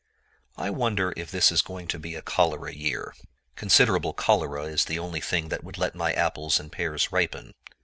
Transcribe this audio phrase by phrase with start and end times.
[0.57, 3.13] I wonder if this is going to be a cholera year.
[3.55, 7.53] Considerable cholera is the only thing that would let my apples and pears ripen.